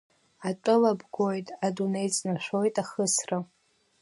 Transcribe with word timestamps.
Атәыла 0.49 0.91
бгоит, 0.99 1.47
адунеи 1.65 2.09
ҵнашәоит 2.15 2.75
ахысра. 2.81 3.39